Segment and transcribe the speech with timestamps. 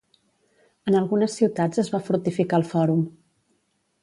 [0.91, 3.05] En algunes ciutats es va fortificar el fòrum.